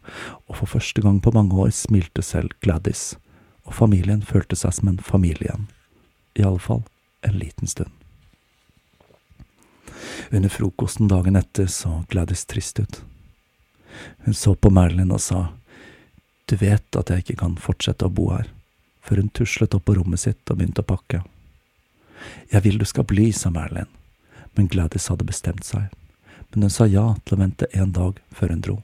[0.52, 3.15] og for første gang på mange år smilte selv Gladys,
[3.63, 5.69] og familien følte seg som en familie igjen.
[6.36, 6.84] Iallfall
[7.21, 7.91] en liten stund.
[10.32, 13.02] Under frokosten dagen etter så Gladys trist ut.
[14.28, 15.54] Hun så på Marilyn og sa,
[16.52, 18.52] Du vet at jeg ikke kan fortsette å bo her
[19.00, 21.24] før hun tuslet opp på rommet sitt og begynte å pakke.
[22.52, 23.88] Jeg vil du skal bli, sa Marilyn,
[24.55, 25.89] men Gladys hadde bestemt seg,
[26.51, 28.78] men hun sa ja til å vente en dag før hun dro.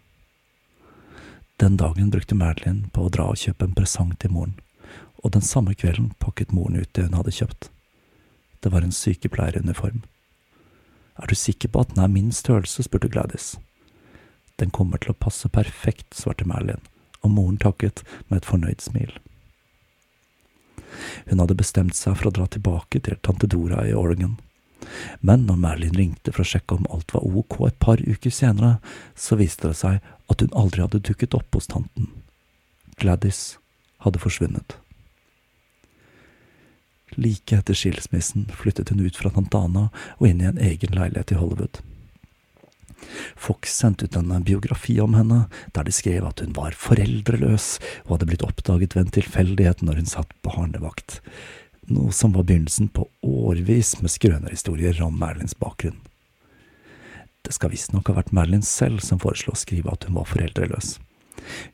[1.57, 4.57] Den dagen brukte Madeline på å dra og kjøpe en presang til moren,
[5.23, 7.71] og den samme kvelden pakket moren ut det hun hadde kjøpt.
[8.61, 10.03] Det var en sykepleieruniform.
[11.17, 13.55] Er du sikker på at den er min størrelse, spurte Gladys.
[14.61, 16.81] Den kommer til å passe perfekt, svarte Madeline,
[17.25, 19.17] og moren takket med et fornøyd smil.
[21.27, 24.37] Hun hadde bestemt seg for å dra tilbake til tante Dora i Oregon.
[25.19, 28.77] Men når Marilyn ringte for å sjekke om alt var ok et par uker senere,
[29.15, 32.11] så viste det seg at hun aldri hadde dukket opp hos tanten.
[33.01, 33.57] Gladys
[34.05, 34.77] hadde forsvunnet.
[37.17, 39.87] Like etter skilsmissen flyttet hun ut fra Tantana
[40.19, 41.79] og inn i en egen leilighet i Hollywood.
[43.37, 48.15] Fox sendte ut en biografi om henne, der de skrev at hun var foreldreløs og
[48.15, 51.21] hadde blitt oppdaget ved en tilfeldighet når hun satt på barnevakt,
[51.93, 55.99] noe som var begynnelsen på årevis med skrønerhistorier om Marilyn's bakgrunn.
[57.47, 60.97] Det skal visstnok ha vært Marilyn selv som foreslo å skrive at hun var foreldreløs.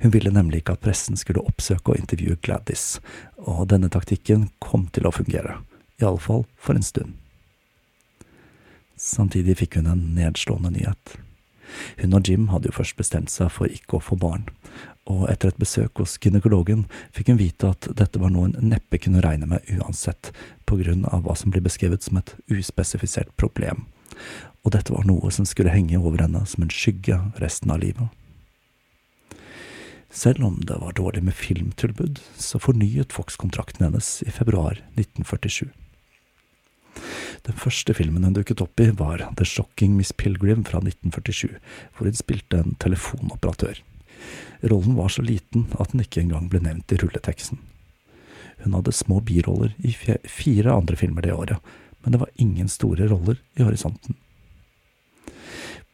[0.04, 3.00] Hun ville nemlig ikke at pressen skulle oppsøke og intervjue Gladys,
[3.42, 5.58] og denne taktikken kom til å fungere,
[6.02, 7.18] iallfall for en stund.
[9.00, 11.18] Samtidig fikk hun en nedslående nyhet.
[11.98, 14.46] Hun og Jim hadde jo først bestemt seg for ikke å få barn,
[15.10, 16.86] og etter et besøk hos gynekologen
[17.16, 20.32] fikk hun vite at dette var noe hun neppe kunne regne med uansett,
[20.66, 23.86] på grunn av hva som blir beskrevet som et uspesifisert problem,
[24.64, 28.08] og dette var noe som skulle henge over henne som en skygge resten av livet.
[30.14, 35.72] Selv om det var dårlig med filmtilbud, så fornyet Fox kontrakten hennes i februar 1947.
[37.44, 41.58] Den første filmen hun dukket opp i, var The Shocking Miss Pilgrim fra 1947,
[41.98, 43.82] hvor hun spilte en telefonoperatør.
[44.64, 47.60] Rollen var så liten at den ikke engang ble nevnt i rulleteksten.
[48.64, 49.92] Hun hadde små biroller i
[50.30, 51.60] fire andre filmer det året,
[52.04, 54.16] men det var ingen store roller i horisonten.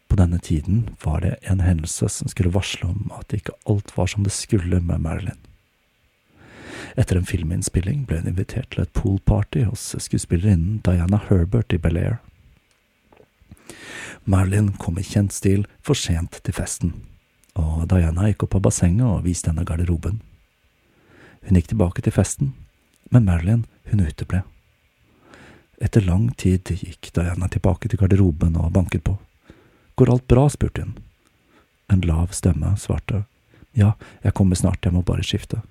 [0.09, 4.09] På denne tiden var det en hendelse som skulle varsle om at ikke alt var
[4.09, 5.38] som det skulle med Marilyn.
[6.97, 12.17] Etter en filminnspilling ble hun invitert til et poolparty hos skuespillerinnen Diana Herbert i Bel-Air.
[14.25, 16.93] Marilyn kom i kjent stil for sent til festen,
[17.60, 20.22] og Diana gikk opp av bassenget og viste henne garderoben.
[21.45, 22.53] Hun gikk tilbake til festen,
[23.12, 24.43] men Marilyn, hun uteble.
[25.80, 29.18] Etter lang tid gikk Diana tilbake til garderoben og banket på.
[29.95, 30.47] Går alt bra?
[30.49, 30.97] spurte hun.
[31.89, 33.24] En lav stemme svarte.
[33.74, 33.93] Ja,
[34.24, 35.62] jeg kommer snart, jeg må bare skifte.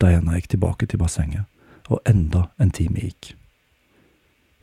[0.00, 1.46] Diana gikk tilbake til bassenget,
[1.88, 3.34] og enda en time gikk.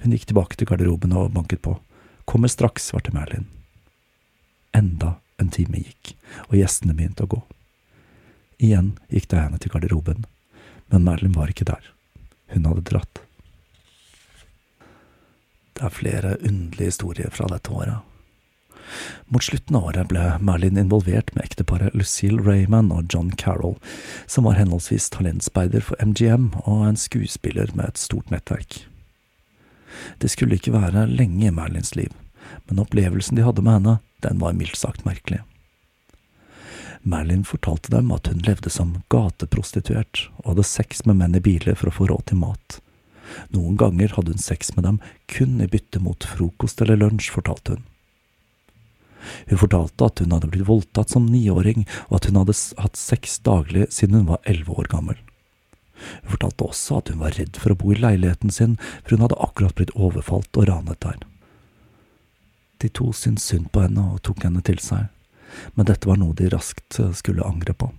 [0.01, 1.75] Hun gikk tilbake til garderoben og banket på.
[2.25, 3.47] Kommer straks, svarte Merlin.
[4.73, 6.13] Enda en time gikk,
[6.49, 7.41] og gjestene begynte å gå.
[8.61, 10.27] Igjen gikk Diana til garderoben,
[10.93, 11.91] men Merlin var ikke der.
[12.53, 13.21] Hun hadde dratt.
[15.73, 18.07] Det er flere underlige historier fra dette året.
[19.31, 23.77] Mot slutten av året ble Merlin involvert med ekteparet Lucille Raymond og John Carroll,
[24.27, 28.81] som var henholdsvis talentspeider for MGM og en skuespiller med et stort nettverk.
[30.19, 32.11] Det skulle ikke være lenge i Merlins liv,
[32.67, 35.41] men opplevelsen de hadde med henne, den var mildt sagt merkelig.
[37.01, 41.77] Merlin fortalte dem at hun levde som gateprostituert og hadde sex med menn i biler
[41.77, 42.77] for å få råd til mat.
[43.55, 44.99] Noen ganger hadde hun sex med dem
[45.31, 47.87] kun i bytte mot frokost eller lunsj, fortalte hun.
[49.49, 53.39] Hun fortalte at hun hadde blitt voldtatt som niåring, og at hun hadde hatt sex
[53.45, 55.17] daglig siden hun var elleve år gammel.
[56.21, 59.27] Hun fortalte også at hun var redd for å bo i leiligheten sin, for hun
[59.27, 61.19] hadde akkurat blitt overfalt og ranet der.
[62.81, 65.09] De to syntes synd på henne og tok henne til seg,
[65.75, 67.91] men dette var noe de raskt skulle angre på.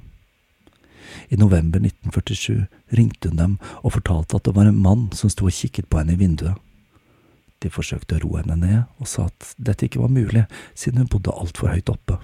[1.29, 2.67] I november 1947
[2.97, 6.01] ringte hun dem og fortalte at det var en mann som sto og kikket på
[6.01, 6.59] henne i vinduet.
[7.63, 11.11] De forsøkte å roe henne ned og sa at dette ikke var mulig, siden hun
[11.13, 12.19] bodde altfor høyt oppe.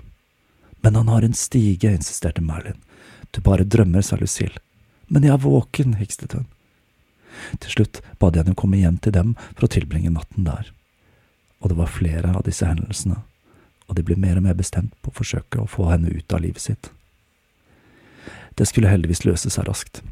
[0.82, 2.78] Men han har en stige, insisterte Merlin.
[3.34, 4.58] Du bare drømmer, sa Lucille.
[5.08, 6.48] Men jeg er våken, hikstet hun.
[7.62, 10.72] Til slutt ba de henne komme hjem til dem for å tilbringe natten der.
[11.60, 13.18] Og det var flere av disse hendelsene,
[13.88, 16.44] og de ble mer og mer bestemt på å forsøke å få henne ut av
[16.44, 16.90] livet sitt.
[18.58, 20.02] Det skulle heldigvis løse seg raskt.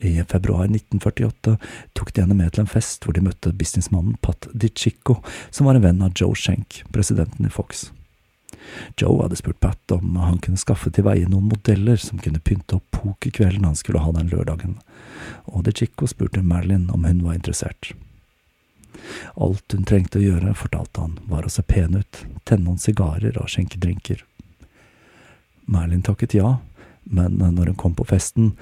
[0.00, 1.56] I februar 1948
[1.92, 5.18] tok de henne med til en fest hvor de møtte businessmannen Pat DiCicco,
[5.50, 7.90] som var en venn av Joe Schenk, presidenten i Fox.
[8.96, 12.78] Joe hadde spurt Pat om han kunne skaffe til veie noen modeller som kunne pynte
[12.78, 14.78] opp pokerkvelden han skulle ha den lørdagen,
[15.44, 17.92] og DiCicco spurte Marilyn om hun var interessert.
[19.34, 23.38] Alt hun trengte å gjøre, fortalte han, var å se pen ut, tenne noen sigarer
[23.40, 24.24] og skjenke drinker.
[25.70, 26.58] Merlin takket ja,
[27.04, 28.54] men når hun kom på festen,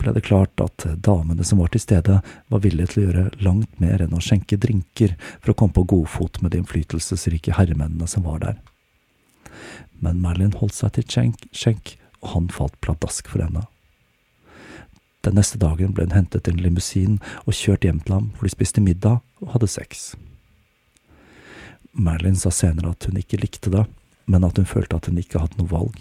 [0.00, 2.20] ble det klart at damene som var til stede,
[2.52, 5.86] var villige til å gjøre langt mer enn å skjenke drinker for å komme på
[5.94, 8.58] godfot med de innflytelsesrike herremennene som var der.
[10.04, 13.66] Men Merlin holdt seg til skjenk, og han falt pladask for henne.
[15.24, 18.48] Den neste dagen ble hun hentet i en limousin og kjørt hjem til ham, hvor
[18.48, 20.12] de spiste middag og hadde sex.
[21.94, 23.86] Marilyn sa senere at hun ikke likte det,
[24.26, 25.96] men at hun følte at hun ikke hadde noe valg.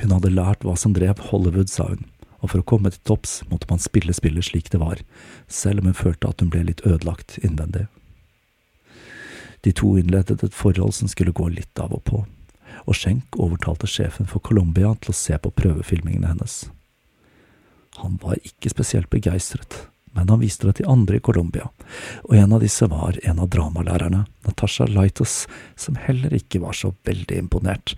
[0.00, 2.06] Hun hadde lært hva som drev Hollywood, sa hun,
[2.42, 5.02] og for å komme til topps måtte man spille spillet slik det var,
[5.46, 7.86] selv om hun følte at hun ble litt ødelagt innvendig.
[9.62, 12.24] De to innledet et forhold som skulle gå litt av og på,
[12.82, 16.64] og Schenk overtalte sjefen for Colombia til å se på prøvefilmingene hennes.
[18.00, 19.74] Han var ikke spesielt begeistret,
[20.12, 21.68] men han viste det til andre i Colombia,
[22.24, 26.94] og en av disse var en av dramalærerne, Natasha Laitos, som heller ikke var så
[27.08, 27.94] veldig imponert,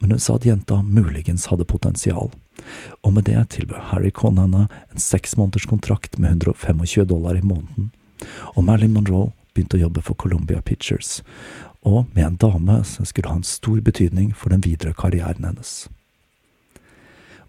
[0.00, 2.32] men hun sa at jenta muligens hadde potensial,
[3.02, 7.44] og med det tilbød Harry Conn henne en seks måneders kontrakt med 125 dollar i
[7.44, 7.90] måneden,
[8.54, 11.20] og Marilyn Monroe begynte å jobbe for Columbia Pictures,
[11.84, 15.84] og med en dame som skulle ha en stor betydning for den videre karrieren hennes.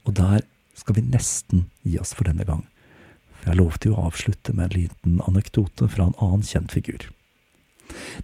[0.06, 0.44] Og der
[0.76, 2.64] skal vi nesten gi oss for denne gang,
[3.40, 7.10] for jeg lovte jo å avslutte med en liten anekdote fra en annen kjent figur.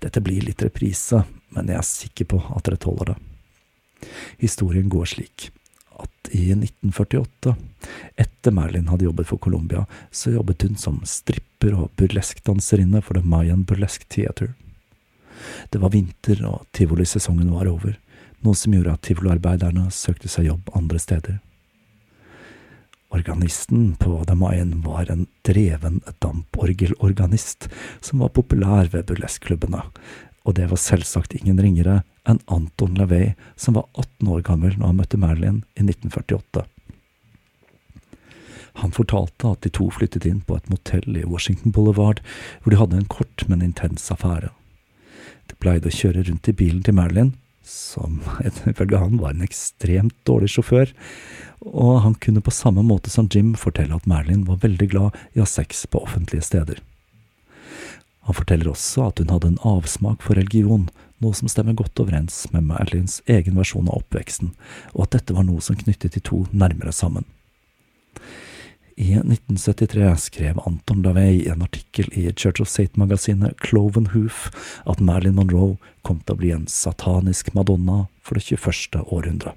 [0.01, 1.23] Dette blir litt reprise,
[1.55, 3.17] men jeg er sikker på at dere tåler det.
[4.41, 5.51] Historien går slik
[6.01, 7.53] at i 1948,
[8.23, 13.25] etter Merlin hadde jobbet for Colombia, så jobbet hun som stripper og burleskdanserinne for The
[13.25, 14.55] Mayan Burlesque Theater.
[15.69, 17.97] Det var vinter, og tivolisesongen var over,
[18.41, 21.39] noe som gjorde at tivoliarbeiderne søkte seg jobb andre steder.
[23.11, 29.81] Organisten på The var en dreven damporgelorganist som var populær ved burlesklubbene,
[30.47, 34.87] og det var selvsagt ingen ringere enn Anton LaVey, som var 18 år gammel når
[34.87, 36.63] han møtte Marilyn i 1948.
[38.79, 42.21] Han fortalte at de to flyttet inn på et motell i Washington Boulevard,
[42.61, 44.53] hvor de hadde en kort, men intens affære.
[45.51, 47.33] De pleide å kjøre rundt i bilen til Marilyn,
[47.67, 48.21] som
[48.71, 50.95] ifølge han var en ekstremt dårlig sjåfør,
[51.61, 55.41] og han kunne på samme måte som Jim fortelle at Marilyn var veldig glad i
[55.41, 56.81] å ha sex på offentlige steder.
[58.29, 60.89] Han forteller også at hun hadde en avsmak for religion,
[61.21, 64.53] noe som stemmer godt overens med Marilyns egen versjon av oppveksten,
[64.93, 67.25] og at dette var noe som knyttet de to nærmere sammen.
[69.01, 74.49] I 1973 skrev Anton LaVey i en artikkel i Church of State-magasinet Cloven Hoof
[74.85, 79.01] at Marilyn Monroe kom til å bli en satanisk madonna for det 21.
[79.07, 79.55] århundre.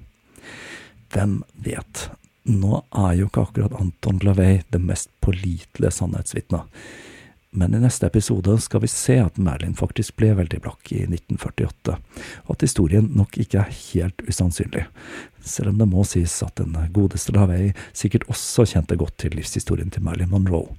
[1.13, 2.07] Hvem vet,
[2.49, 6.71] nå er jo ikke akkurat Anton LaVey det mest pålitelige sannhetsvitnet
[7.55, 11.95] men i neste episode skal vi se at Merlin faktisk ble veldig blakk i 1948,
[12.45, 14.83] og at historien nok ikke er helt usannsynlig,
[15.39, 19.93] selv om det må sies at den godeste Lavey sikkert også kjente godt til livshistorien
[19.93, 20.75] til Merlin Monroe.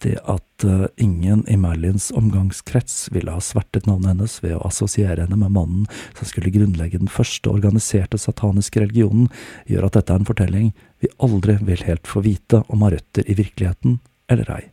[0.00, 5.26] Det at uh, ingen i Merlins omgangskrets ville ha svertet navnet hennes ved å assosiere
[5.26, 5.84] henne med mannen
[6.16, 9.28] som skulle grunnlegge den første organiserte sataniske religionen,
[9.68, 13.28] gjør at dette er en fortelling vi aldri vil helt få vite om har røtter
[13.28, 14.64] i virkeligheten eller ei.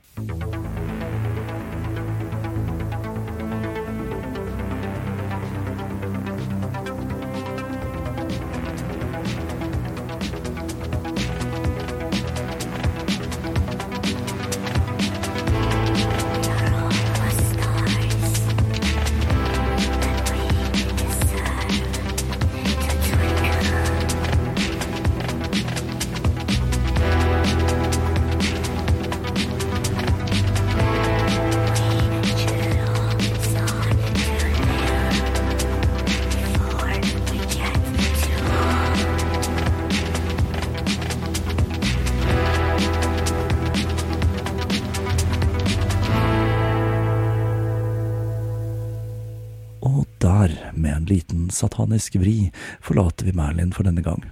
[51.54, 54.26] Satanisk vri forlater vi Merlin for denne gang.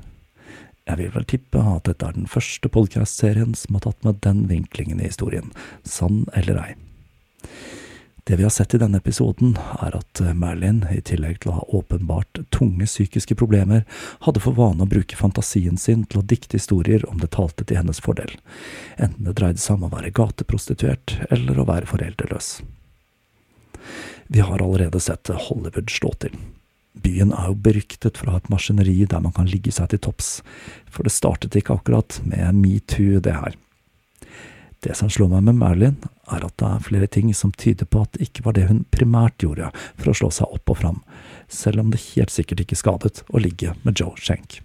[0.86, 4.46] Jeg vil vel tippe at dette er den første podkastserien som har tatt med den
[4.52, 5.50] vinklingen i historien,
[5.84, 6.74] sann eller ei.
[8.26, 9.52] Det vi har sett i denne episoden,
[9.86, 13.84] er at Merlin, i tillegg til å ha åpenbart tunge psykiske problemer,
[14.26, 17.78] hadde for vane å bruke fantasien sin til å dikte historier om det talte til
[17.78, 18.34] hennes fordel,
[18.98, 22.50] enten det dreide seg om å være gateprostituert eller å være foreldreløs.
[24.34, 26.34] Vi har allerede sett Hollywood slå til.
[27.04, 30.02] Byen er jo beryktet for å ha et maskineri der man kan ligge seg til
[30.08, 30.40] topps,
[30.88, 33.56] for det startet ikke akkurat med metoo, det her.
[34.86, 35.96] Det som slår meg med Marilyn,
[36.30, 38.84] er at det er flere ting som tyder på at det ikke var det hun
[38.94, 41.02] primært gjorde for å slå seg opp og fram,
[41.50, 44.60] selv om det helt sikkert ikke skadet å ligge med Joe Schenk.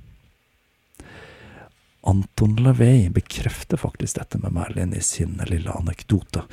[2.00, 6.46] Anton LaVey bekrefter faktisk dette med Marilyn i sin lille anekdote,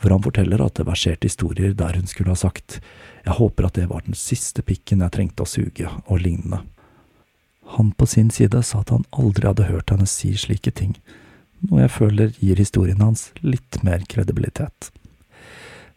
[0.00, 2.80] hvor han forteller at det verserte historier der hun skulle ha sagt
[3.24, 6.60] jeg håper at det var den siste pikken jeg trengte å suge, og lignende.
[7.76, 10.98] Han på sin side sa at han aldri hadde hørt henne si slike ting,
[11.64, 14.90] noe jeg føler gir historien hans litt mer kredibilitet.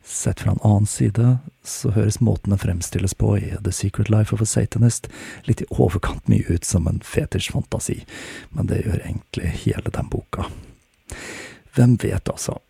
[0.07, 1.33] Sett fra en annen side
[1.67, 5.09] så høres måten det fremstilles på i The Secret Life of a Satanist
[5.49, 8.05] litt i overkant mye ut som en fetisjfantasi,
[8.55, 10.47] men det gjør egentlig hele den boka.
[11.75, 12.61] Hvem vet, altså,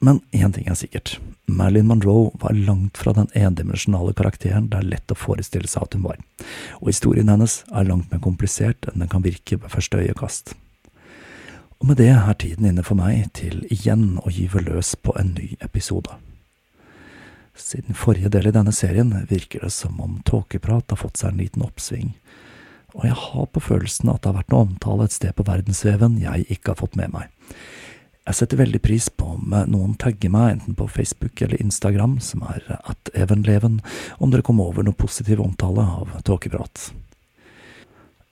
[0.00, 4.88] men én ting er sikkert, Marilyn Monroe var langt fra den endimensjonale karakteren det er
[4.94, 6.20] lett å forestille seg at hun var,
[6.80, 10.54] og historien hennes er langt mer komplisert enn den kan virke ved første øyekast.
[11.80, 15.34] Og med det er tiden inne for meg til igjen å gyve løs på en
[15.36, 16.16] ny episode.
[17.56, 21.42] Siden forrige del i denne serien virker det som om tåkeprat har fått seg en
[21.42, 22.14] liten oppsving,
[22.96, 26.16] og jeg har på følelsen at det har vært noe omtale et sted på verdensveven
[26.22, 27.28] jeg ikke har fått med meg
[28.28, 32.44] jeg setter veldig pris på om noen tagger meg, enten på Facebook eller Instagram, som
[32.46, 33.80] er at evenleven,
[34.18, 36.90] om dere kommer over noe positiv omtale av tåkeprat.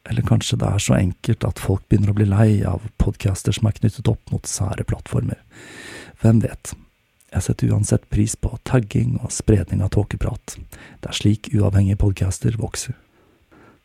[0.08, 3.68] Eller kanskje det er så enkelt at folk begynner å bli lei av podcaster som
[3.68, 5.40] er knyttet opp mot sære plattformer.
[6.22, 6.72] Hvem vet?
[7.34, 10.56] Jeg setter uansett pris på tagging og spredning av tåkeprat.
[11.02, 12.96] Det er slik uavhengige podcaster vokser.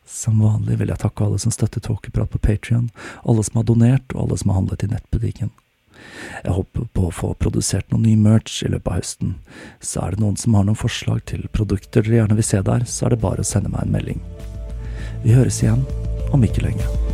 [0.08, 2.90] Som vanlig vil jeg takke alle som støtter Tåkeprat på Patrion,
[3.24, 5.52] alle som har donert, og alle som har handlet i nettbutikken.
[6.44, 9.34] Jeg håper på å få produsert noe ny merch i løpet av høsten,
[9.80, 12.86] så er det noen som har noen forslag til produkter dere gjerne vil se der,
[12.88, 14.24] så er det bare å sende meg en melding.
[15.24, 15.86] Vi høres igjen
[16.34, 17.13] om ikke lenge.